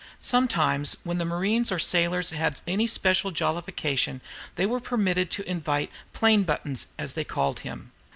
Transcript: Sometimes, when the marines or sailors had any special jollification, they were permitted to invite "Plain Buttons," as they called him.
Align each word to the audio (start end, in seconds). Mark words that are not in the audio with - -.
Sometimes, 0.19 0.97
when 1.03 1.19
the 1.19 1.25
marines 1.25 1.71
or 1.71 1.77
sailors 1.77 2.31
had 2.31 2.59
any 2.65 2.87
special 2.87 3.29
jollification, 3.29 4.19
they 4.55 4.65
were 4.65 4.79
permitted 4.79 5.29
to 5.29 5.47
invite 5.47 5.91
"Plain 6.11 6.41
Buttons," 6.41 6.87
as 6.97 7.13
they 7.13 7.23
called 7.23 7.59
him. 7.59 7.91